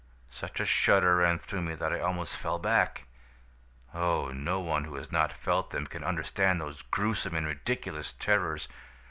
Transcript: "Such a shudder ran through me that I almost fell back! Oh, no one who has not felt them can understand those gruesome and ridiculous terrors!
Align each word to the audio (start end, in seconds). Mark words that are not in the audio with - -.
"Such 0.31 0.59
a 0.59 0.65
shudder 0.65 1.17
ran 1.17 1.37
through 1.37 1.61
me 1.61 1.75
that 1.75 1.93
I 1.93 1.99
almost 1.99 2.35
fell 2.35 2.57
back! 2.57 3.05
Oh, 3.93 4.29
no 4.31 4.59
one 4.59 4.85
who 4.85 4.95
has 4.95 5.11
not 5.11 5.31
felt 5.31 5.69
them 5.69 5.85
can 5.85 6.03
understand 6.03 6.59
those 6.59 6.81
gruesome 6.81 7.35
and 7.35 7.45
ridiculous 7.45 8.11
terrors! 8.11 8.67